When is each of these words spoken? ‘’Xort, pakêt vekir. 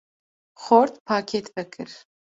‘’Xort, 0.63 0.93
pakêt 1.07 1.47
vekir. 1.55 1.91